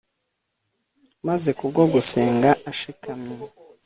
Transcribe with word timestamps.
maze 1.27 1.49
kubwo 1.59 1.81
gusenga 1.93 2.49
ashikamye 2.69 3.35